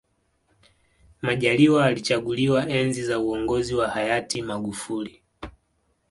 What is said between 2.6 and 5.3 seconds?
enzi za uongozi wa hayati magufuli